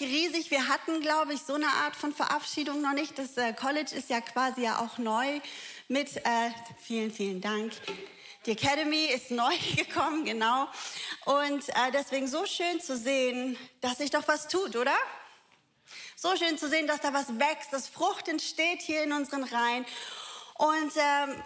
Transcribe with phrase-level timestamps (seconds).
[0.00, 0.50] mich riesig.
[0.50, 3.18] Wir hatten, glaube ich, so eine Art von Verabschiedung noch nicht.
[3.18, 5.40] Das äh, College ist ja quasi ja auch neu
[5.88, 7.72] mit, äh, vielen, vielen Dank.
[8.46, 10.68] Die Academy ist neu gekommen, genau.
[11.24, 14.96] Und äh, deswegen so schön zu sehen, dass sich doch was tut, oder?
[16.16, 19.86] So schön zu sehen, dass da was wächst, dass Frucht entsteht hier in unseren Reihen.
[20.54, 21.42] Und ähm,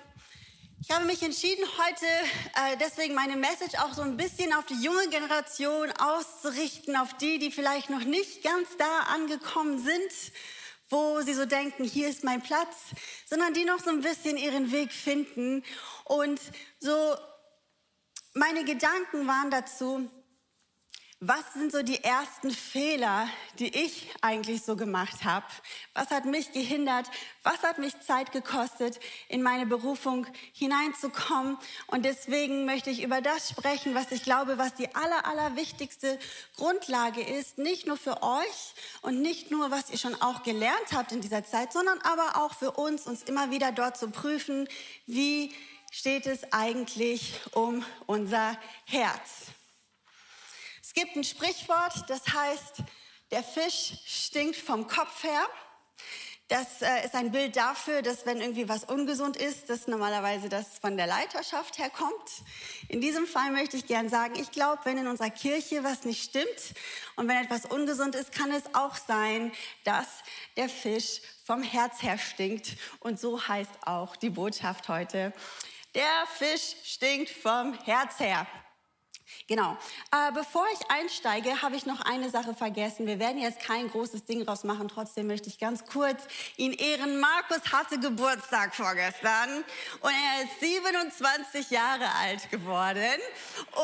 [0.82, 4.82] ich habe mich entschieden, heute äh, deswegen meine Message auch so ein bisschen auf die
[4.82, 10.32] junge Generation auszurichten, auf die, die vielleicht noch nicht ganz da angekommen sind,
[10.88, 12.76] wo sie so denken, hier ist mein Platz,
[13.26, 15.62] sondern die noch so ein bisschen ihren Weg finden.
[16.04, 16.40] Und
[16.80, 17.14] so
[18.32, 20.10] meine Gedanken waren dazu,
[21.23, 25.45] was sind so die ersten Fehler, die ich eigentlich so gemacht habe?
[25.93, 27.10] Was hat mich gehindert?
[27.43, 28.98] Was hat mich Zeit gekostet,
[29.29, 31.59] in meine Berufung hineinzukommen?
[31.88, 36.18] Und deswegen möchte ich über das sprechen, was ich glaube, was die aller, aller wichtigste
[36.57, 41.12] Grundlage ist, nicht nur für euch und nicht nur, was ihr schon auch gelernt habt
[41.12, 44.66] in dieser Zeit, sondern aber auch für uns, uns immer wieder dort zu prüfen,
[45.05, 45.55] wie
[45.93, 49.52] steht es eigentlich um unser Herz?
[50.91, 52.79] Es gibt ein Sprichwort, das heißt,
[53.30, 55.46] der Fisch stinkt vom Kopf her.
[56.49, 60.80] Das äh, ist ein Bild dafür, dass wenn irgendwie was ungesund ist, dass normalerweise das
[60.80, 62.43] von der Leiterschaft herkommt.
[62.88, 66.25] In diesem Fall möchte ich gern sagen, ich glaube, wenn in unserer Kirche was nicht
[66.25, 66.75] stimmt
[67.15, 69.53] und wenn etwas ungesund ist, kann es auch sein,
[69.84, 70.09] dass
[70.56, 72.77] der Fisch vom Herz her stinkt.
[72.99, 75.33] Und so heißt auch die Botschaft heute.
[75.94, 78.44] Der Fisch stinkt vom Herz her.
[79.47, 79.76] Genau.
[80.12, 83.06] Äh, bevor ich einsteige, habe ich noch eine Sache vergessen.
[83.06, 84.88] Wir werden jetzt kein großes Ding draus machen.
[84.88, 86.22] Trotzdem möchte ich ganz kurz
[86.56, 87.20] ihn ehren.
[87.20, 89.64] Markus hatte Geburtstag vorgestern
[90.00, 93.21] und er ist 27 Jahre alt geworden.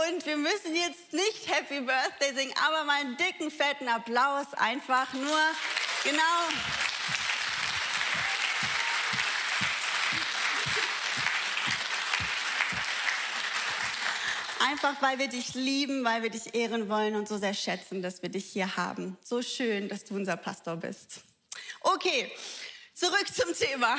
[0.07, 5.13] Und wir müssen jetzt nicht Happy Birthday singen, aber mal einen dicken, fetten Applaus einfach
[5.15, 5.41] nur.
[6.05, 6.96] Genau.
[14.61, 18.23] Einfach weil wir dich lieben, weil wir dich ehren wollen und so sehr schätzen, dass
[18.23, 19.19] wir dich hier haben.
[19.23, 21.21] So schön, dass du unser Pastor bist.
[21.81, 22.31] Okay,
[22.95, 23.97] zurück zum Thema.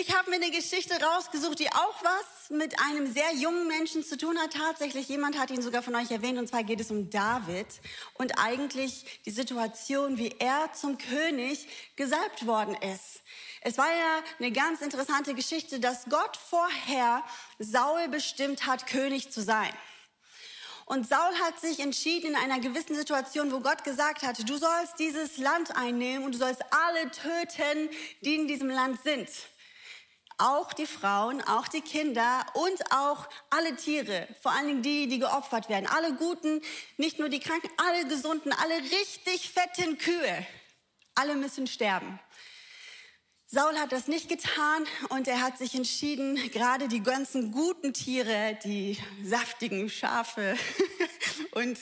[0.00, 4.16] Ich habe mir eine Geschichte rausgesucht, die auch was mit einem sehr jungen Menschen zu
[4.16, 4.52] tun hat.
[4.52, 7.66] Tatsächlich, jemand hat ihn sogar von euch erwähnt, und zwar geht es um David
[8.14, 11.66] und eigentlich die Situation, wie er zum König
[11.96, 13.22] gesalbt worden ist.
[13.68, 17.24] Es war ja eine ganz interessante Geschichte, dass Gott vorher
[17.58, 19.72] Saul bestimmt hat, König zu sein.
[20.84, 25.00] Und Saul hat sich entschieden in einer gewissen Situation, wo Gott gesagt hatte, du sollst
[25.00, 27.90] dieses Land einnehmen und du sollst alle töten,
[28.20, 29.28] die in diesem Land sind.
[30.38, 35.18] Auch die Frauen, auch die Kinder und auch alle Tiere, vor allen Dingen die, die
[35.18, 35.88] geopfert werden.
[35.88, 36.62] Alle Guten,
[36.98, 40.46] nicht nur die Kranken, alle Gesunden, alle richtig fetten Kühe.
[41.16, 42.20] Alle müssen sterben.
[43.48, 48.58] Saul hat das nicht getan und er hat sich entschieden, gerade die ganzen guten Tiere,
[48.64, 50.56] die saftigen Schafe
[51.52, 51.78] und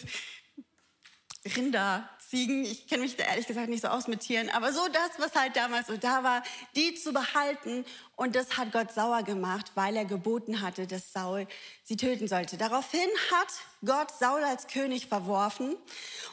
[1.56, 4.87] Rinder, Ziegen, ich kenne mich da ehrlich gesagt nicht so aus mit Tieren, aber so
[4.89, 6.43] das, was halt damals so da war,
[6.77, 7.85] die zu behalten.
[8.17, 11.47] Und das hat Gott sauer gemacht, weil er geboten hatte, dass Saul
[11.83, 12.57] sie töten sollte.
[12.57, 13.49] Daraufhin hat
[13.85, 15.77] Gott Saul als König verworfen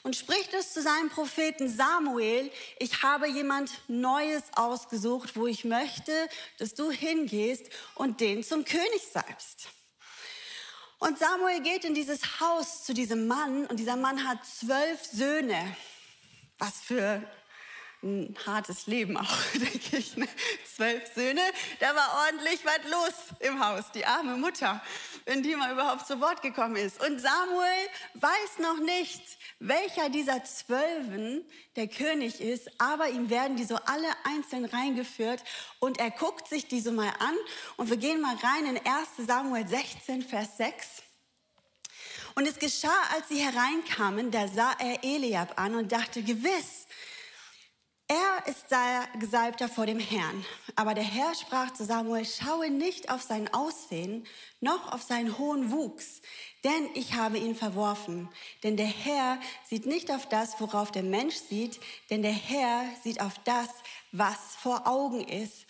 [0.04, 6.12] und spricht es zu seinem Propheten Samuel, ich habe jemand Neues ausgesucht, wo ich möchte,
[6.60, 9.70] dass du hingehst und den zum König salbst.
[11.02, 15.76] Und Samuel geht in dieses Haus zu diesem Mann und dieser Mann hat zwölf Söhne.
[16.60, 17.24] Was für
[18.04, 20.16] ein hartes Leben auch, denke ich.
[20.16, 20.28] Ne?
[20.76, 21.42] Zwölf Söhne,
[21.80, 24.80] da war ordentlich was los im Haus, die arme Mutter,
[25.26, 27.04] wenn die mal überhaupt zu Wort gekommen ist.
[27.06, 29.22] Und Samuel weiß noch nicht,
[29.60, 31.46] welcher dieser Zwölfen
[31.76, 35.44] der König ist, aber ihm werden die so alle einzeln reingeführt
[35.80, 37.36] und er guckt sich diese mal an
[37.78, 41.04] und wir gehen mal rein in 1 Samuel 16, Vers 6.
[42.36, 46.88] Und es geschah, als sie hereinkamen, da sah er Eliab an und dachte, gewiss,
[48.12, 48.66] er ist
[49.20, 50.46] Gesalbter vor dem Herrn.
[50.76, 54.28] Aber der Herr sprach zu Samuel, schaue nicht auf sein Aussehen,
[54.60, 56.22] noch auf seinen hohen Wuchs,
[56.66, 58.30] denn ich habe ihn verworfen.
[58.64, 61.80] Denn der Herr sieht nicht auf das, worauf der Mensch sieht,
[62.10, 63.70] denn der Herr sieht auf das,
[64.12, 65.66] was vor Augen ist.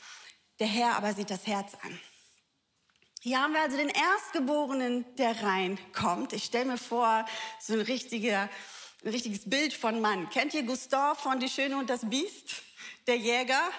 [0.59, 1.99] Der Herr aber sieht das Herz an.
[3.21, 6.33] Hier haben wir also den Erstgeborenen, der reinkommt.
[6.33, 7.23] Ich stelle mir vor,
[7.59, 8.49] so ein, richtiger,
[9.03, 10.29] ein richtiges Bild von Mann.
[10.29, 12.61] Kennt ihr Gustav von Die Schöne und das Biest?
[13.07, 13.71] Der Jäger,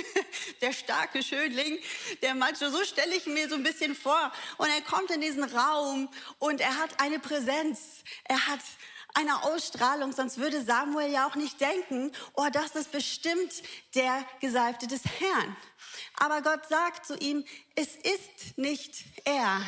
[0.60, 1.78] der starke Schönling,
[2.22, 4.32] der Macho, so stelle ich mir so ein bisschen vor.
[4.56, 6.08] Und er kommt in diesen Raum
[6.40, 8.02] und er hat eine Präsenz.
[8.24, 8.58] Er hat
[9.14, 13.62] einer Ausstrahlung, sonst würde Samuel ja auch nicht denken, oh, das ist bestimmt
[13.94, 15.56] der Gesalbte des Herrn.
[16.16, 17.44] Aber Gott sagt zu ihm,
[17.76, 19.64] es ist nicht er.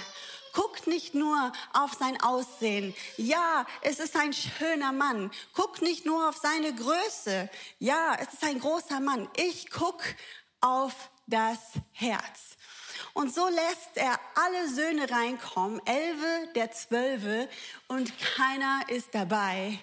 [0.57, 2.95] Guck nicht nur auf sein Aussehen.
[3.19, 5.31] Ja, es ist ein schöner Mann.
[5.53, 7.51] Guck nicht nur auf seine Größe.
[7.79, 9.29] Ja, es ist ein großer Mann.
[9.37, 10.03] Ich guck
[10.63, 11.59] auf das
[11.93, 12.57] Herz.
[13.13, 17.51] Und so lässt er alle Söhne reinkommen, elfe der zwölfe,
[17.89, 19.79] und keiner ist dabei,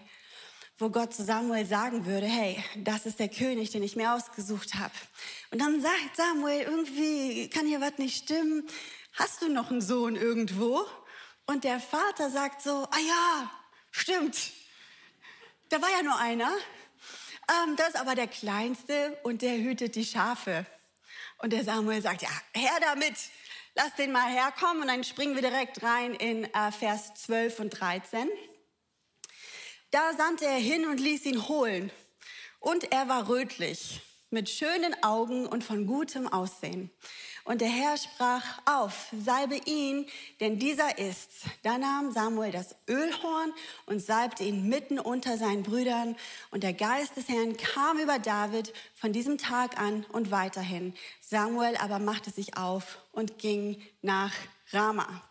[0.79, 4.73] wo Gott zu Samuel sagen würde, hey, das ist der König, den ich mir ausgesucht
[4.73, 4.93] habe.
[5.51, 8.67] Und dann sagt Samuel, irgendwie kann hier was nicht stimmen.
[9.13, 10.83] Hast du noch einen Sohn irgendwo?
[11.45, 13.51] Und der Vater sagt so, ah ja,
[13.91, 14.51] stimmt.
[15.69, 16.51] Da war ja nur einer.
[17.47, 20.65] Ähm, das ist aber der Kleinste und der hütet die Schafe.
[21.37, 23.13] Und der Samuel sagt, ja, her damit,
[23.75, 24.81] lass den mal herkommen.
[24.81, 28.27] Und dann springen wir direkt rein in äh, Vers 12 und 13.
[29.91, 31.91] Da sandte er hin und ließ ihn holen.
[32.59, 34.01] Und er war rötlich,
[34.31, 36.89] mit schönen Augen und von gutem Aussehen.
[37.45, 40.05] Und der Herr sprach auf, salbe ihn,
[40.39, 41.41] denn dieser ist's.
[41.61, 43.51] Da nahm Samuel das Ölhorn
[43.85, 46.15] und salbte ihn mitten unter seinen Brüdern.
[46.51, 50.93] Und der Geist des Herrn kam über David von diesem Tag an und weiterhin.
[51.19, 54.31] Samuel aber machte sich auf und ging nach
[54.71, 55.21] Rama.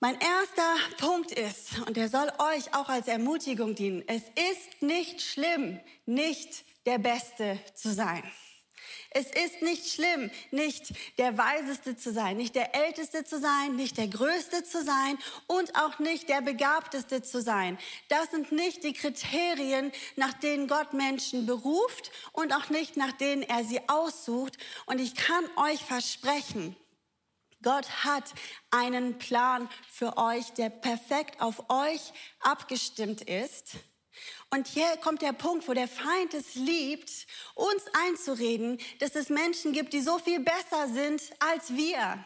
[0.00, 5.20] Mein erster Punkt ist, und der soll euch auch als Ermutigung dienen, es ist nicht
[5.20, 8.24] schlimm, nicht der Beste zu sein.
[9.10, 13.98] Es ist nicht schlimm, nicht der Weiseste zu sein, nicht der Älteste zu sein, nicht
[13.98, 17.78] der Größte zu sein und auch nicht der Begabteste zu sein.
[18.08, 23.42] Das sind nicht die Kriterien, nach denen Gott Menschen beruft und auch nicht nach denen
[23.42, 24.56] er sie aussucht.
[24.86, 26.76] Und ich kann euch versprechen,
[27.62, 28.24] Gott hat
[28.70, 33.76] einen Plan für euch, der perfekt auf euch abgestimmt ist.
[34.50, 37.10] Und hier kommt der Punkt, wo der Feind es liebt,
[37.54, 42.24] uns einzureden, dass es Menschen gibt, die so viel besser sind als wir.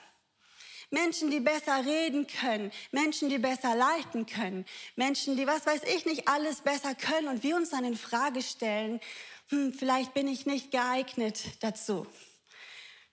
[0.90, 6.06] Menschen, die besser reden können, Menschen, die besser leiten können, Menschen, die was weiß ich
[6.06, 9.00] nicht alles besser können und wir uns dann in Frage stellen,
[9.48, 12.06] hm, vielleicht bin ich nicht geeignet dazu.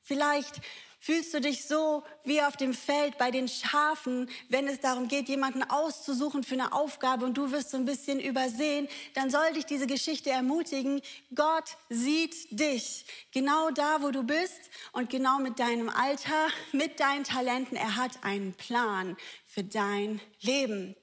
[0.04, 0.62] Vielleicht
[1.06, 5.28] Fühlst du dich so wie auf dem Feld bei den Schafen, wenn es darum geht,
[5.28, 9.66] jemanden auszusuchen für eine Aufgabe und du wirst so ein bisschen übersehen, dann soll dich
[9.66, 11.02] diese Geschichte ermutigen.
[11.36, 13.04] Gott sieht dich
[13.34, 14.62] genau da, wo du bist
[14.94, 17.76] und genau mit deinem Alter, mit deinen Talenten.
[17.76, 20.96] Er hat einen Plan für dein Leben.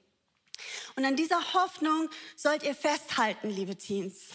[0.95, 4.29] Und an dieser Hoffnung sollt ihr festhalten, liebe Teens.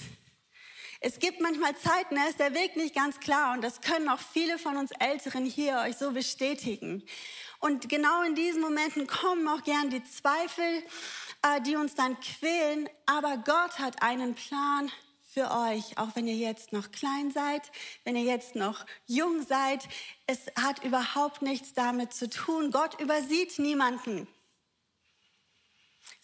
[1.00, 4.18] Es gibt manchmal Zeiten, da ist der Weg nicht ganz klar und das können auch
[4.18, 7.02] viele von uns Älteren hier euch so bestätigen.
[7.60, 10.82] Und genau in diesen Momenten kommen auch gern die Zweifel,
[11.42, 12.88] äh, die uns dann quälen.
[13.06, 14.90] Aber Gott hat einen Plan
[15.22, 17.62] für euch, auch wenn ihr jetzt noch klein seid,
[18.04, 19.86] wenn ihr jetzt noch jung seid.
[20.26, 22.70] Es hat überhaupt nichts damit zu tun.
[22.70, 24.26] Gott übersieht niemanden.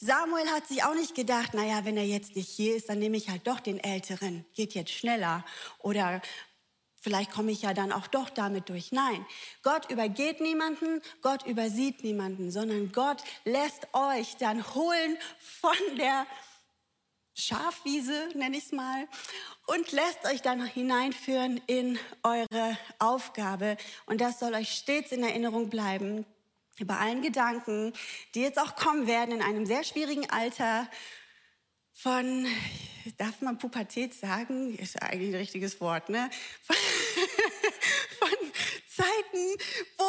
[0.05, 3.17] Samuel hat sich auch nicht gedacht, naja, wenn er jetzt nicht hier ist, dann nehme
[3.17, 5.45] ich halt doch den Älteren, geht jetzt schneller.
[5.79, 6.21] Oder
[6.97, 8.91] vielleicht komme ich ja dann auch doch damit durch.
[8.91, 9.25] Nein,
[9.63, 16.27] Gott übergeht niemanden, Gott übersieht niemanden, sondern Gott lässt euch dann holen von der
[17.35, 19.06] Schafwiese, nenne ich es mal,
[19.69, 23.77] und lässt euch dann hineinführen in eure Aufgabe.
[24.06, 26.27] Und das soll euch stets in Erinnerung bleiben
[26.81, 27.93] bei allen Gedanken,
[28.34, 30.88] die jetzt auch kommen werden in einem sehr schwierigen Alter
[31.93, 32.46] von,
[33.19, 34.76] darf man Pubertät sagen?
[34.79, 36.31] Ist eigentlich ein richtiges Wort, ne?
[36.62, 36.76] Von,
[38.19, 38.52] von
[38.88, 39.62] Zeiten,
[39.98, 40.02] wo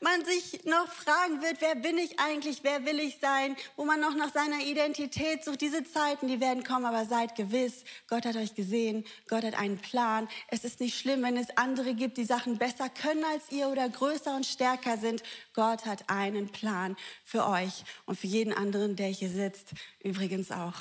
[0.00, 4.00] man sich noch fragen wird, wer bin ich eigentlich, wer will ich sein, wo man
[4.00, 5.60] noch nach seiner Identität sucht.
[5.60, 9.78] Diese Zeiten, die werden kommen, aber seid gewiss, Gott hat euch gesehen, Gott hat einen
[9.78, 10.28] Plan.
[10.48, 13.88] Es ist nicht schlimm, wenn es andere gibt, die Sachen besser können als ihr oder
[13.88, 15.22] größer und stärker sind.
[15.54, 19.72] Gott hat einen Plan für euch und für jeden anderen, der hier sitzt,
[20.02, 20.74] übrigens auch.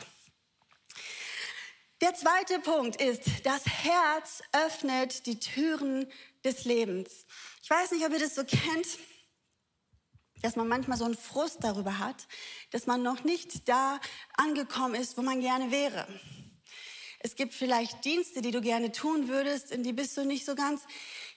[2.02, 6.06] Der zweite Punkt ist, das Herz öffnet die Türen
[6.44, 7.26] des Lebens.
[7.66, 8.86] Ich weiß nicht, ob ihr das so kennt,
[10.44, 12.28] dass man manchmal so einen Frust darüber hat,
[12.70, 14.00] dass man noch nicht da
[14.38, 16.08] angekommen ist, wo man gerne wäre.
[17.22, 20.54] Es gibt vielleicht Dienste, die du gerne tun würdest, in die bist du nicht so
[20.54, 20.84] ganz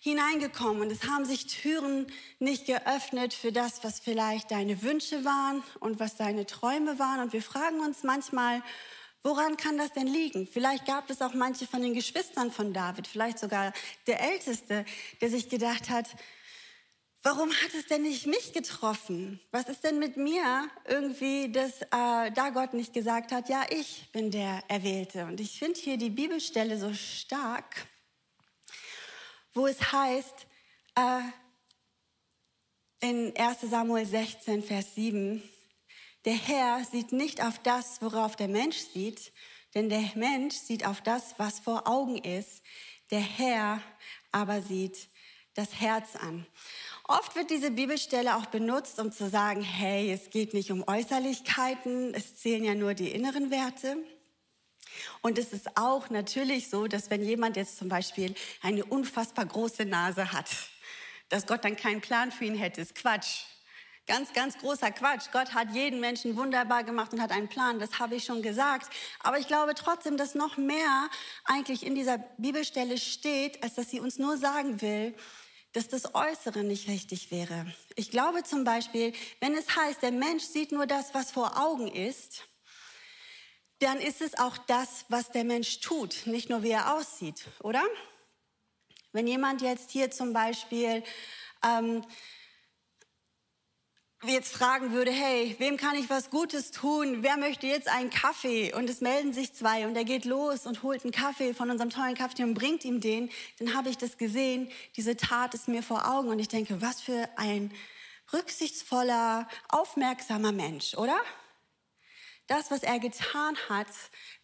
[0.01, 0.83] hineingekommen.
[0.83, 5.99] Und es haben sich Türen nicht geöffnet für das, was vielleicht deine Wünsche waren und
[5.99, 7.21] was deine Träume waren.
[7.21, 8.63] Und wir fragen uns manchmal,
[9.23, 10.47] Woran kann das denn liegen?
[10.47, 13.73] Vielleicht gab es auch manche von den Geschwistern von David, vielleicht sogar
[14.07, 14.85] der Älteste,
[15.21, 16.07] der sich gedacht hat,
[17.23, 19.41] warum hat es denn nicht mich getroffen?
[19.51, 24.09] Was ist denn mit mir irgendwie, dass äh, da Gott nicht gesagt hat, ja, ich
[24.13, 25.25] bin der Erwählte.
[25.27, 27.89] Und ich finde hier die Bibelstelle so stark,
[29.53, 30.47] wo es heißt,
[30.95, 31.21] äh,
[33.01, 35.43] in 1 Samuel 16, Vers 7,
[36.29, 39.33] der Herr sieht nicht auf das, worauf der Mensch sieht,
[39.75, 42.63] denn der Mensch sieht auf das, was vor Augen ist.
[43.11, 43.81] Der Herr
[44.31, 45.09] aber sieht
[45.55, 46.45] das Herz an.
[47.05, 52.13] Oft wird diese Bibelstelle auch benutzt, um zu sagen, hey, es geht nicht um Äußerlichkeiten,
[52.13, 53.97] es zählen ja nur die inneren Werte.
[55.23, 59.87] Und es ist auch natürlich so, dass wenn jemand jetzt zum Beispiel eine unfassbar große
[59.87, 60.51] Nase hat,
[61.31, 63.45] dass Gott dann keinen Plan für ihn hätte, ist Quatsch.
[64.09, 65.27] Ganz, ganz großer Quatsch.
[65.33, 68.91] Gott hat jeden Menschen wunderbar gemacht und hat einen Plan, das habe ich schon gesagt.
[69.21, 71.11] Aber ich glaube trotzdem, dass noch mehr
[71.45, 75.15] eigentlich in dieser Bibelstelle steht, als dass sie uns nur sagen will,
[75.75, 77.67] dass das Äußere nicht richtig wäre.
[77.97, 81.87] Ich glaube zum Beispiel, wenn es heißt, der Mensch sieht nur das, was vor Augen
[81.87, 82.45] ist,
[83.81, 87.85] dann ist es auch das, was der Mensch tut, nicht nur wie er aussieht, oder?
[89.13, 91.05] Wenn jemand jetzt hier zum Beispiel
[91.63, 92.03] ähm,
[94.27, 97.23] jetzt fragen würde, hey, wem kann ich was Gutes tun?
[97.23, 98.73] Wer möchte jetzt einen Kaffee?
[98.75, 101.91] Und es melden sich zwei und er geht los und holt einen Kaffee von unserem
[101.91, 103.31] tollen Kaffee und bringt ihm den.
[103.59, 104.71] Dann habe ich das gesehen.
[104.97, 107.73] Diese Tat ist mir vor Augen und ich denke, was für ein
[108.33, 111.19] rücksichtsvoller, aufmerksamer Mensch, oder?
[112.49, 113.87] Das, was er getan hat,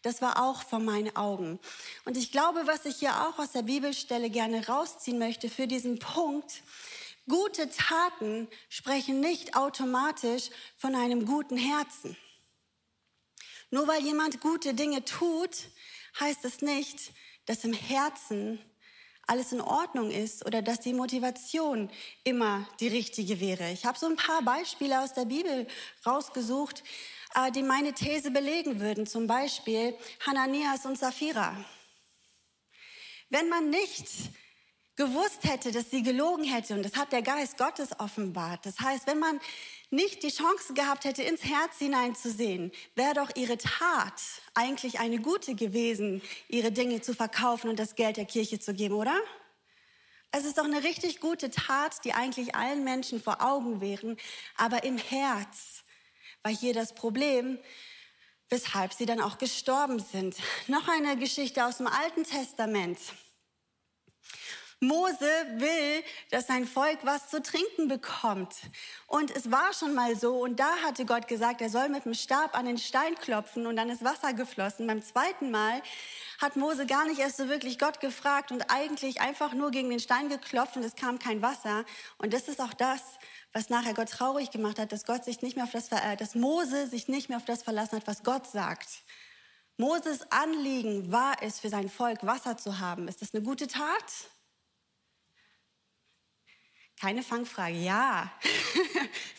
[0.03, 1.59] das war auch vor meinen Augen.
[2.05, 5.99] Und ich glaube, was ich hier auch aus der Bibelstelle gerne rausziehen möchte für diesen
[5.99, 6.63] Punkt,
[7.29, 12.17] Gute Taten sprechen nicht automatisch von einem guten Herzen.
[13.71, 15.57] Nur weil jemand gute Dinge tut,
[16.21, 17.13] heißt es nicht,
[17.47, 18.59] dass im Herzen
[19.27, 21.91] alles in Ordnung ist oder dass die Motivation
[22.25, 23.71] immer die richtige wäre.
[23.73, 25.67] Ich habe so ein paar Beispiele aus der Bibel
[26.05, 26.83] rausgesucht,
[27.35, 29.07] äh, die meine These belegen würden.
[29.07, 31.57] Zum Beispiel Hananias und Sapphira.
[33.31, 34.07] Wenn man nicht
[34.97, 38.65] gewusst hätte, dass sie gelogen hätte, und das hat der Geist Gottes offenbart.
[38.65, 39.41] Das heißt, wenn man
[39.91, 44.21] nicht die Chance gehabt hätte, ins Herz hineinzusehen, wäre doch ihre Tat
[44.55, 48.95] eigentlich eine gute gewesen, ihre Dinge zu verkaufen und das Geld der Kirche zu geben,
[48.95, 49.19] oder?
[50.31, 54.17] Es ist doch eine richtig gute Tat, die eigentlich allen Menschen vor Augen wären,
[54.57, 55.85] aber im Herz
[56.43, 57.59] war hier das Problem,
[58.49, 60.37] weshalb sie dann auch gestorben sind.
[60.67, 62.99] Noch eine Geschichte aus dem Alten Testament.
[64.81, 68.55] Mose will, dass sein Volk was zu trinken bekommt.
[69.07, 72.15] Und es war schon mal so, und da hatte Gott gesagt, er soll mit dem
[72.15, 74.87] Stab an den Stein klopfen und dann ist Wasser geflossen.
[74.87, 75.83] Beim zweiten Mal
[76.41, 80.01] hat Mose gar nicht erst so wirklich Gott gefragt und eigentlich einfach nur gegen den
[80.01, 81.85] Stein geklopft und es kam kein Wasser.
[82.19, 83.01] Und das ist auch das,
[83.53, 86.35] was nachher Gott traurig gemacht hat, dass Gott sich nicht mehr auf das, äh, dass
[86.35, 88.89] Mose sich nicht mehr auf das verlassen hat, was Gott sagt.
[89.77, 93.09] Moses Anliegen war es, für sein Volk Wasser zu haben.
[93.09, 94.05] Ist das eine gute Tat?
[97.05, 97.77] Keine Fangfrage.
[97.77, 98.33] Ja,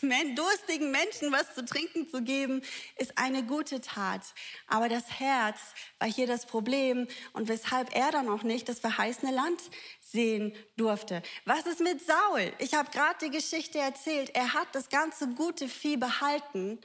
[0.36, 2.62] durstigen Menschen was zu trinken zu geben,
[2.94, 4.20] ist eine gute Tat.
[4.68, 5.58] Aber das Herz
[5.98, 9.60] war hier das Problem und weshalb er dann auch nicht das verheißene Land
[10.00, 11.24] sehen durfte.
[11.44, 12.52] Was ist mit Saul?
[12.58, 14.30] Ich habe gerade die Geschichte erzählt.
[14.36, 16.78] Er hat das ganze gute Vieh behalten,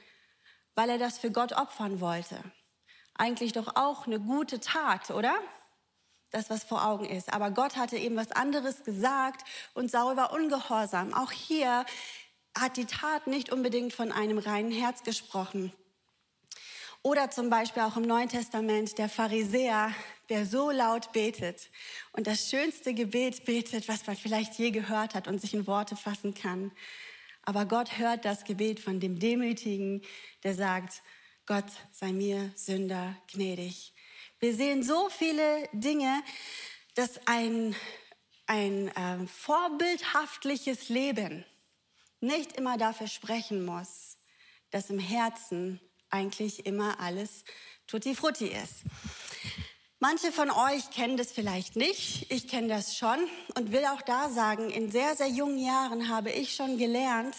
[0.74, 2.42] weil er das für Gott opfern wollte.
[3.14, 5.38] Eigentlich doch auch eine gute Tat, oder?
[6.32, 7.32] Das, was vor Augen ist.
[7.32, 11.14] Aber Gott hatte eben was anderes gesagt und Saul war ungehorsam.
[11.14, 11.84] Auch hier
[12.58, 15.72] hat die Tat nicht unbedingt von einem reinen Herz gesprochen.
[17.02, 19.92] Oder zum Beispiel auch im Neuen Testament der Pharisäer,
[20.28, 21.68] der so laut betet
[22.12, 25.96] und das schönste Gebet betet, was man vielleicht je gehört hat und sich in Worte
[25.96, 26.70] fassen kann.
[27.44, 30.02] Aber Gott hört das Gebet von dem Demütigen,
[30.44, 31.02] der sagt,
[31.44, 33.91] Gott sei mir Sünder gnädig.
[34.42, 36.20] Wir sehen so viele Dinge,
[36.96, 37.76] dass ein,
[38.48, 41.44] ein äh, vorbildhaftliches Leben
[42.18, 44.18] nicht immer dafür sprechen muss,
[44.72, 45.80] dass im Herzen
[46.10, 47.44] eigentlich immer alles
[47.86, 48.82] tutti frutti ist.
[50.00, 53.20] Manche von euch kennen das vielleicht nicht, ich kenne das schon
[53.54, 57.36] und will auch da sagen, in sehr, sehr jungen Jahren habe ich schon gelernt,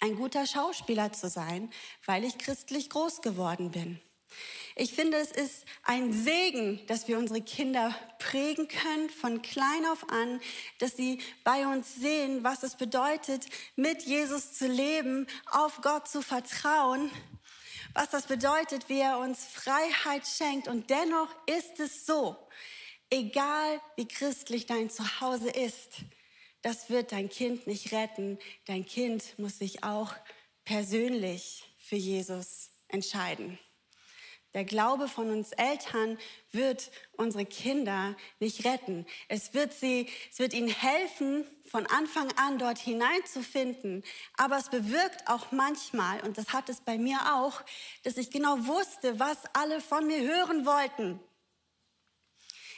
[0.00, 1.72] ein guter Schauspieler zu sein,
[2.04, 3.98] weil ich christlich groß geworden bin.
[4.74, 10.08] Ich finde, es ist ein Segen, dass wir unsere Kinder prägen können von klein auf
[10.08, 10.40] an,
[10.78, 16.22] dass sie bei uns sehen, was es bedeutet, mit Jesus zu leben, auf Gott zu
[16.22, 17.10] vertrauen,
[17.92, 20.68] was das bedeutet, wie er uns Freiheit schenkt.
[20.68, 22.36] Und dennoch ist es so,
[23.10, 25.98] egal wie christlich dein Zuhause ist,
[26.62, 28.38] das wird dein Kind nicht retten.
[28.66, 30.14] Dein Kind muss sich auch
[30.64, 33.58] persönlich für Jesus entscheiden.
[34.54, 36.18] Der Glaube von uns Eltern
[36.50, 39.06] wird unsere Kinder nicht retten.
[39.28, 44.04] Es wird sie, es wird ihnen helfen, von Anfang an dort hineinzufinden.
[44.36, 47.62] Aber es bewirkt auch manchmal, und das hat es bei mir auch,
[48.02, 51.18] dass ich genau wusste, was alle von mir hören wollten.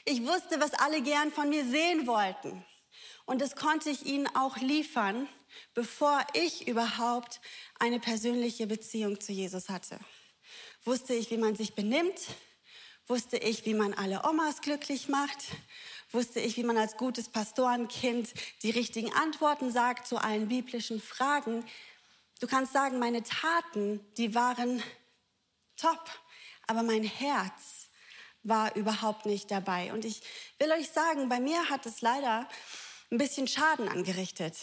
[0.05, 2.65] Ich wusste, was alle gern von mir sehen wollten.
[3.27, 5.27] Und das konnte ich ihnen auch liefern,
[5.73, 7.41] bevor ich überhaupt
[7.81, 9.99] eine persönliche Beziehung zu Jesus hatte
[10.85, 12.21] wusste ich, wie man sich benimmt,
[13.07, 15.39] wusste ich, wie man alle Omas glücklich macht,
[16.11, 21.65] wusste ich, wie man als gutes Pastorenkind die richtigen Antworten sagt zu allen biblischen Fragen.
[22.41, 24.83] Du kannst sagen, meine Taten, die waren
[25.77, 26.05] top,
[26.67, 27.89] aber mein Herz
[28.43, 29.93] war überhaupt nicht dabei.
[29.93, 30.23] Und ich
[30.59, 32.49] will euch sagen, bei mir hat es leider
[33.11, 34.57] ein bisschen Schaden angerichtet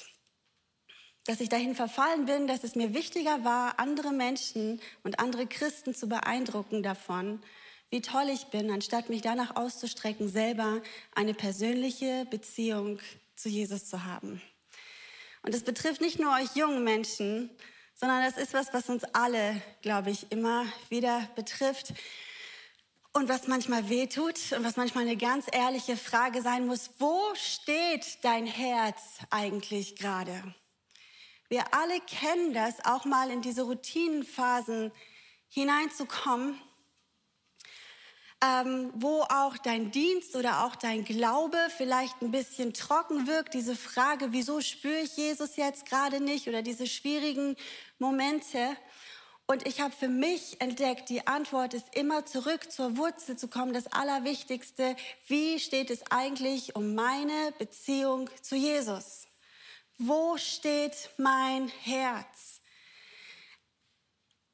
[1.26, 5.94] dass ich dahin verfallen bin, dass es mir wichtiger war, andere Menschen und andere Christen
[5.94, 7.42] zu beeindrucken davon,
[7.90, 10.82] wie toll ich bin, anstatt mich danach auszustrecken, selber
[11.14, 13.00] eine persönliche Beziehung
[13.36, 14.42] zu Jesus zu haben.
[15.44, 17.50] Und das betrifft nicht nur euch jungen Menschen,
[17.96, 21.94] sondern das ist was, was uns alle, glaube ich, immer wieder betrifft.
[23.14, 28.24] Und was manchmal wehtut und was manchmal eine ganz ehrliche Frage sein muss, wo steht
[28.24, 30.56] dein Herz eigentlich gerade?
[31.52, 34.90] Wir alle kennen das, auch mal in diese Routinenphasen
[35.50, 36.58] hineinzukommen,
[38.42, 43.54] ähm, wo auch dein Dienst oder auch dein Glaube vielleicht ein bisschen trocken wirkt.
[43.54, 47.58] Diese Frage, wieso spüre ich Jesus jetzt gerade nicht oder diese schwierigen
[48.00, 48.78] Momente.
[49.46, 53.74] Und ich habe für mich entdeckt, die Antwort ist immer zurück zur Wurzel zu kommen.
[53.74, 54.96] Das Allerwichtigste,
[55.28, 59.28] wie steht es eigentlich um meine Beziehung zu Jesus?
[60.04, 62.60] Wo steht mein Herz?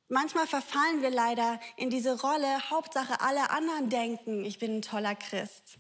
[0.10, 5.16] Manchmal verfallen wir leider in diese Rolle, Hauptsache alle anderen denken, ich bin ein toller
[5.16, 5.80] Christ.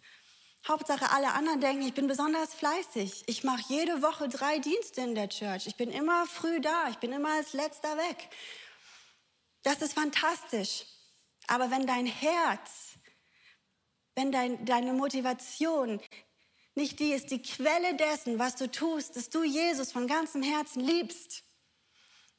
[0.66, 3.26] Hauptsache alle anderen denken, ich bin besonders fleißig.
[3.28, 5.68] Ich mache jede Woche drei Dienste in der Church.
[5.68, 6.88] Ich bin immer früh da.
[6.90, 8.30] Ich bin immer als letzter weg.
[9.64, 10.86] Das ist fantastisch.
[11.48, 12.94] Aber wenn dein Herz,
[14.16, 16.00] wenn dein, deine Motivation
[16.78, 20.80] nicht die ist die Quelle dessen, was du tust, dass du Jesus von ganzem Herzen
[20.80, 21.44] liebst,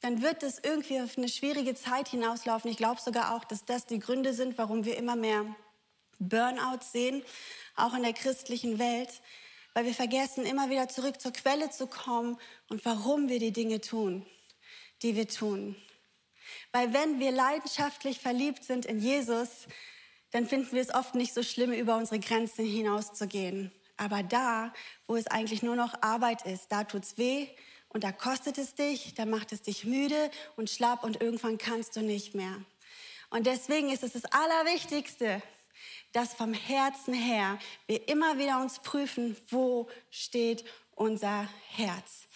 [0.00, 2.70] dann wird es irgendwie auf eine schwierige Zeit hinauslaufen.
[2.70, 5.44] Ich glaube sogar auch, dass das die Gründe sind, warum wir immer mehr
[6.20, 7.24] Burnout sehen,
[7.74, 9.08] auch in der christlichen Welt,
[9.74, 13.80] weil wir vergessen, immer wieder zurück zur Quelle zu kommen und warum wir die Dinge
[13.80, 14.24] tun,
[15.02, 15.74] die wir tun.
[16.70, 19.66] Weil wenn wir leidenschaftlich verliebt sind in Jesus,
[20.30, 23.72] dann finden wir es oft nicht so schlimm, über unsere Grenzen hinauszugehen.
[23.98, 24.72] Aber da,
[25.06, 27.48] wo es eigentlich nur noch Arbeit ist, da tut's weh
[27.88, 31.96] und da kostet es dich, da macht es dich müde und schlapp und irgendwann kannst
[31.96, 32.54] du nicht mehr.
[33.30, 35.42] Und deswegen ist es das Allerwichtigste,
[36.12, 42.26] dass vom Herzen her wir immer wieder uns prüfen, wo steht unser Herz.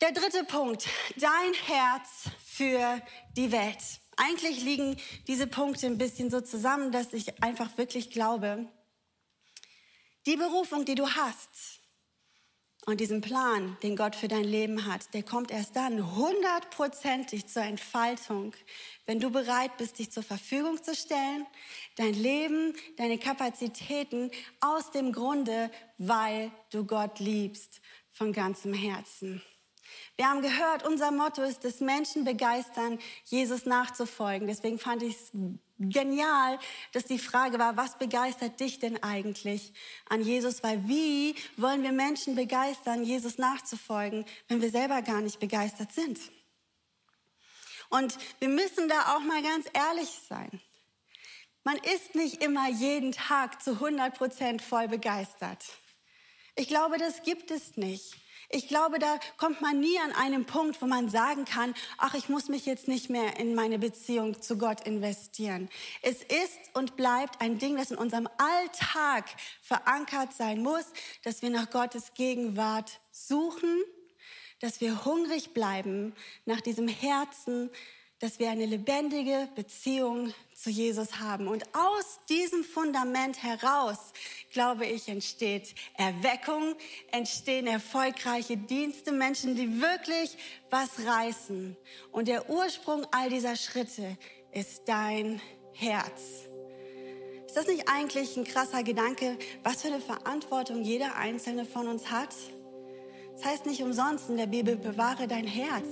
[0.00, 3.02] Der dritte Punkt, dein Herz für
[3.36, 4.00] die Welt.
[4.16, 8.66] Eigentlich liegen diese Punkte ein bisschen so zusammen, dass ich einfach wirklich glaube,
[10.26, 11.80] die Berufung, die du hast
[12.86, 17.62] und diesen Plan, den Gott für dein Leben hat, der kommt erst dann hundertprozentig zur
[17.62, 18.54] Entfaltung,
[19.06, 21.46] wenn du bereit bist, dich zur Verfügung zu stellen,
[21.96, 24.30] dein Leben, deine Kapazitäten
[24.60, 27.80] aus dem Grunde, weil du Gott liebst
[28.10, 29.42] von ganzem Herzen.
[30.16, 34.48] Wir haben gehört, unser Motto ist es, Menschen begeistern, Jesus nachzufolgen.
[34.48, 35.30] Deswegen fand ich es
[35.78, 36.58] genial,
[36.92, 39.72] dass die Frage war, was begeistert dich denn eigentlich
[40.08, 40.62] an Jesus?
[40.62, 46.18] Weil wie wollen wir Menschen begeistern, Jesus nachzufolgen, wenn wir selber gar nicht begeistert sind?
[47.88, 50.60] Und wir müssen da auch mal ganz ehrlich sein.
[51.64, 55.64] Man ist nicht immer jeden Tag zu 100 Prozent voll begeistert.
[56.54, 58.16] Ich glaube, das gibt es nicht.
[58.52, 62.28] Ich glaube, da kommt man nie an einen Punkt, wo man sagen kann, ach, ich
[62.28, 65.68] muss mich jetzt nicht mehr in meine Beziehung zu Gott investieren.
[66.02, 69.26] Es ist und bleibt ein Ding, das in unserem Alltag
[69.62, 70.84] verankert sein muss,
[71.22, 73.84] dass wir nach Gottes Gegenwart suchen,
[74.58, 76.12] dass wir hungrig bleiben
[76.44, 77.70] nach diesem Herzen,
[78.20, 81.48] dass wir eine lebendige Beziehung zu Jesus haben.
[81.48, 83.98] Und aus diesem Fundament heraus,
[84.52, 86.74] glaube ich, entsteht Erweckung,
[87.12, 90.36] entstehen erfolgreiche Dienste, Menschen, die wirklich
[90.68, 91.76] was reißen.
[92.12, 94.18] Und der Ursprung all dieser Schritte
[94.52, 95.40] ist dein
[95.72, 96.44] Herz.
[97.46, 102.10] Ist das nicht eigentlich ein krasser Gedanke, was für eine Verantwortung jeder einzelne von uns
[102.10, 102.34] hat?
[103.32, 105.86] Das heißt nicht umsonst in der Bibel, bewahre dein Herz.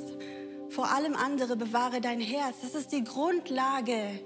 [0.71, 2.57] Vor allem andere bewahre dein Herz.
[2.63, 4.21] Das ist die Grundlage,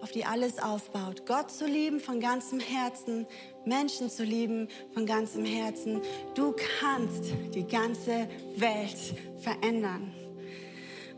[0.00, 1.26] auf die alles aufbaut.
[1.26, 3.26] Gott zu lieben von ganzem Herzen,
[3.64, 6.02] Menschen zu lieben von ganzem Herzen.
[6.34, 7.24] Du kannst
[7.54, 10.14] die ganze Welt verändern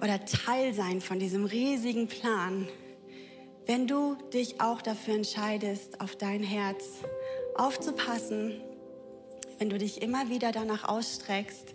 [0.02, 2.66] oder Teil sein von diesem riesigen Plan,
[3.66, 6.84] wenn du dich auch dafür entscheidest, auf dein Herz
[7.56, 8.60] aufzupassen,
[9.58, 11.74] wenn du dich immer wieder danach ausstreckst,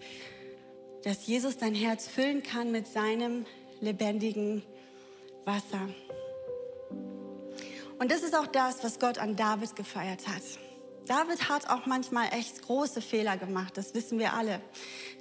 [1.06, 3.46] dass Jesus dein Herz füllen kann mit seinem
[3.80, 4.64] lebendigen
[5.46, 5.88] Wasser.
[8.00, 10.42] Und das ist auch das, was Gott an David gefeiert hat.
[11.06, 14.60] David hat auch manchmal echt große Fehler gemacht, das wissen wir alle.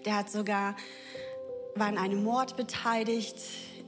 [0.06, 0.74] Der hat sogar,
[1.74, 3.36] war an einem Mord beteiligt,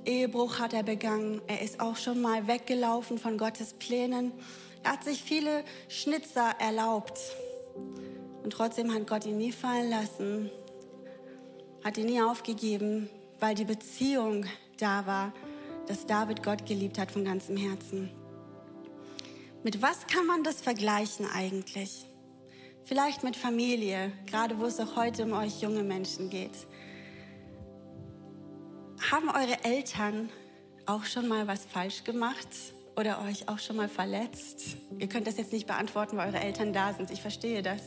[0.05, 4.33] Ehebruch hat er begangen, er ist auch schon mal weggelaufen von Gottes Plänen.
[4.85, 7.19] Er hat sich viele Schnitzer erlaubt.
[8.45, 10.51] Und trotzdem hat Gott ihn nie fallen lassen,
[11.87, 14.45] hat ihn nie aufgegeben, weil die Beziehung
[14.77, 15.33] da war,
[15.87, 18.11] dass David Gott geliebt hat von ganzem Herzen.
[19.63, 22.05] Mit was kann man das vergleichen eigentlich?
[22.83, 26.67] Vielleicht mit Familie, gerade wo es auch heute um euch junge Menschen geht.
[29.13, 30.29] Haben eure Eltern
[30.87, 32.49] auch schon mal was falsch gemacht
[32.97, 34.77] oder euch auch schon mal verletzt?
[34.99, 37.13] Ihr könnt das jetzt nicht beantworten, weil eure Eltern da sind.
[37.13, 37.83] Ich verstehe das.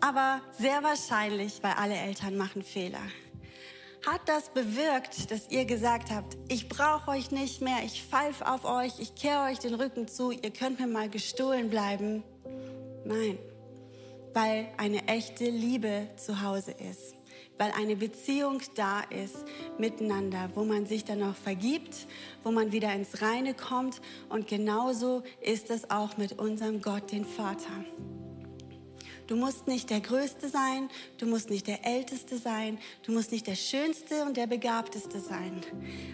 [0.00, 3.02] Aber sehr wahrscheinlich, weil alle Eltern machen Fehler
[4.06, 8.64] hat das bewirkt, dass ihr gesagt habt, ich brauche euch nicht mehr, ich pfeife auf
[8.64, 12.22] euch, ich kehre euch den Rücken zu, ihr könnt mir mal gestohlen bleiben?
[13.04, 13.38] Nein,
[14.32, 17.14] weil eine echte Liebe zu Hause ist,
[17.58, 19.44] weil eine Beziehung da ist
[19.78, 22.06] miteinander, wo man sich dann auch vergibt,
[22.42, 27.26] wo man wieder ins Reine kommt und genauso ist es auch mit unserem Gott, den
[27.26, 27.84] Vater.
[29.30, 30.88] Du musst nicht der Größte sein,
[31.18, 35.60] du musst nicht der Älteste sein, du musst nicht der Schönste und der Begabteste sein.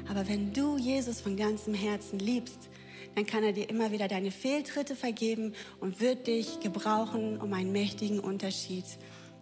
[0.07, 2.69] Aber wenn du Jesus von ganzem Herzen liebst,
[3.15, 7.73] dann kann er dir immer wieder deine Fehltritte vergeben und wird dich gebrauchen, um einen
[7.73, 8.85] mächtigen Unterschied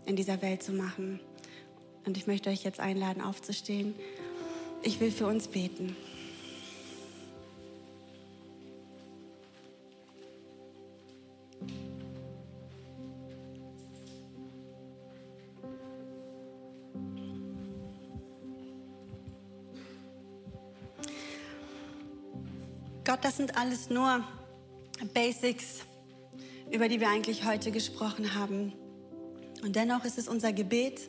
[0.06, 1.18] in dieser Welt zu machen.
[2.06, 3.96] Und ich möchte euch jetzt einladen, aufzustehen.
[4.84, 5.96] Ich will für uns beten.
[23.24, 24.22] Das sind alles nur
[25.14, 25.80] Basics,
[26.70, 28.74] über die wir eigentlich heute gesprochen haben.
[29.62, 31.00] Und dennoch ist es unser Gebet,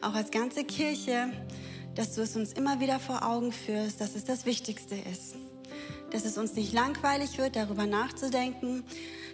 [0.00, 1.32] auch als ganze Kirche,
[1.96, 5.34] dass du es uns immer wieder vor Augen führst, dass es das Wichtigste ist.
[6.12, 8.84] Dass es uns nicht langweilig wird, darüber nachzudenken,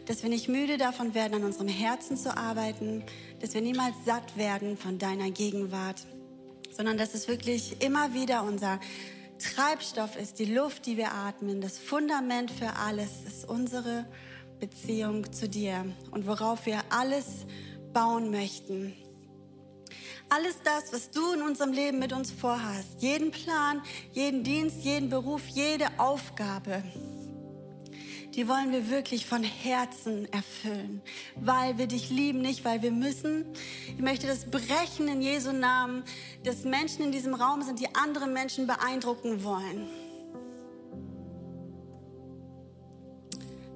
[0.06, 3.04] dass wir nicht müde davon werden, an unserem Herzen zu arbeiten,
[3.42, 6.06] dass wir niemals satt werden von deiner Gegenwart,
[6.74, 8.80] sondern dass es wirklich immer wieder unser
[9.38, 14.06] Treibstoff ist, die Luft, die wir atmen, das Fundament für alles ist unsere
[14.60, 17.46] Beziehung zu dir und worauf wir alles
[17.92, 18.94] bauen möchten.
[20.28, 25.10] Alles das, was du in unserem Leben mit uns vorhast, jeden Plan, jeden Dienst, jeden
[25.10, 26.82] Beruf, jede Aufgabe,
[28.34, 31.02] die wollen wir wirklich von Herzen erfüllen,
[31.36, 33.44] weil wir dich lieben, nicht weil wir müssen.
[33.86, 36.02] Ich möchte das brechen in Jesu Namen,
[36.42, 39.88] dass Menschen in diesem Raum sind, die andere Menschen beeindrucken wollen.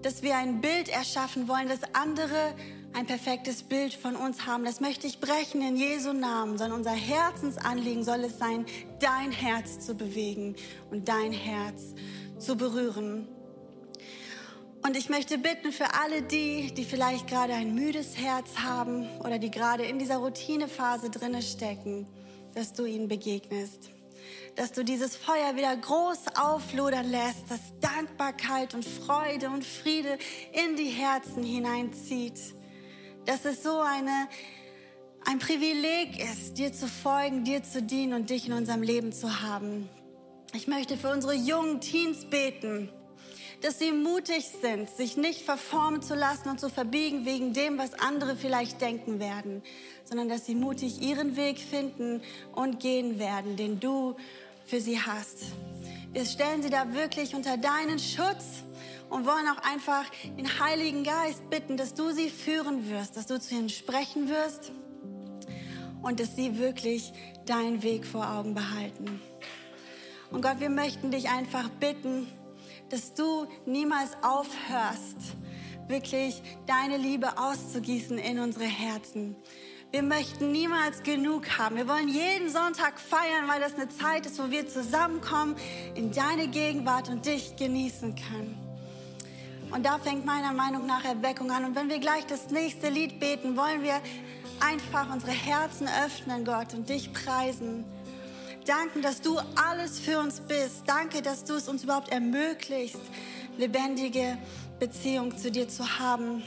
[0.02, 2.54] Dass wir ein Bild erschaffen wollen, dass andere
[2.94, 4.64] ein perfektes Bild von uns haben.
[4.64, 8.66] Das möchte ich brechen in Jesu Namen, sondern unser Herzensanliegen soll es sein,
[8.98, 10.56] dein Herz zu bewegen
[10.90, 11.94] und dein Herz
[12.38, 13.28] zu berühren.
[14.82, 19.38] Und ich möchte bitten für alle die, die vielleicht gerade ein müdes Herz haben oder
[19.38, 22.06] die gerade in dieser Routinephase drinne stecken,
[22.54, 23.90] dass du ihnen begegnest.
[24.56, 30.18] Dass du dieses Feuer wieder groß auflodern lässt, dass Dankbarkeit und Freude und Friede
[30.52, 32.40] in die Herzen hineinzieht.
[33.26, 34.28] Dass es so eine,
[35.26, 39.42] ein Privileg ist, dir zu folgen, dir zu dienen und dich in unserem Leben zu
[39.42, 39.88] haben.
[40.54, 42.90] Ich möchte für unsere jungen Teens beten
[43.60, 47.94] dass sie mutig sind, sich nicht verformen zu lassen und zu verbiegen wegen dem, was
[47.94, 49.62] andere vielleicht denken werden,
[50.04, 52.22] sondern dass sie mutig ihren Weg finden
[52.54, 54.16] und gehen werden, den du
[54.64, 55.46] für sie hast.
[56.12, 58.62] Wir stellen sie da wirklich unter deinen Schutz
[59.10, 60.04] und wollen auch einfach
[60.36, 64.72] den Heiligen Geist bitten, dass du sie führen wirst, dass du zu ihnen sprechen wirst
[66.02, 67.12] und dass sie wirklich
[67.46, 69.20] deinen Weg vor Augen behalten.
[70.30, 72.26] Und Gott, wir möchten dich einfach bitten,
[72.90, 75.16] dass du niemals aufhörst,
[75.88, 79.36] wirklich deine Liebe auszugießen in unsere Herzen.
[79.90, 81.76] Wir möchten niemals genug haben.
[81.76, 85.56] Wir wollen jeden Sonntag feiern, weil das eine Zeit ist, wo wir zusammenkommen
[85.94, 88.58] in deine Gegenwart und dich genießen können.
[89.70, 91.64] Und da fängt meiner Meinung nach Erweckung an.
[91.64, 94.00] Und wenn wir gleich das nächste Lied beten, wollen wir
[94.60, 97.84] einfach unsere Herzen öffnen, Gott, und dich preisen.
[98.68, 100.82] Danken, dass du alles für uns bist.
[100.84, 103.00] Danke, dass du es uns überhaupt ermöglicht,
[103.56, 104.36] lebendige
[104.78, 106.42] Beziehung zu dir zu haben.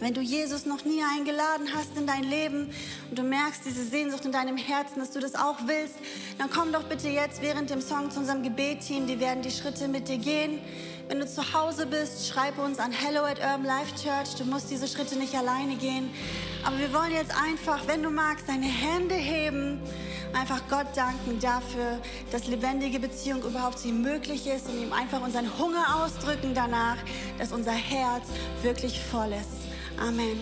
[0.00, 2.70] Wenn du Jesus noch nie eingeladen hast in dein Leben
[3.08, 5.94] und du merkst diese Sehnsucht in deinem Herzen, dass du das auch willst,
[6.36, 9.06] dann komm doch bitte jetzt während dem Song zu unserem Gebetteam.
[9.06, 10.58] Die werden die Schritte mit dir gehen.
[11.08, 14.34] Wenn du zu Hause bist, schreib uns an hello at Urban Life Church.
[14.36, 16.10] Du musst diese Schritte nicht alleine gehen.
[16.64, 19.80] Aber wir wollen jetzt einfach, wenn du magst, deine Hände heben,
[20.32, 25.58] einfach Gott danken dafür, dass lebendige Beziehung überhaupt sie möglich ist und ihm einfach unseren
[25.58, 26.96] Hunger ausdrücken danach,
[27.38, 28.24] dass unser Herz
[28.62, 29.66] wirklich voll ist.
[30.00, 30.40] Amen.